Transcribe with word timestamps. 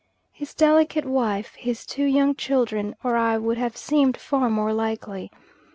His 0.31 0.55
delicate 0.55 1.05
wife, 1.05 1.53
his 1.53 1.85
two 1.85 2.05
young 2.05 2.33
children 2.33 2.95
or 3.03 3.15
I 3.15 3.37
would 3.37 3.59
have 3.59 3.77
seemed 3.77 4.17
far 4.17 4.49
more 4.49 4.73
likely. 4.73 5.29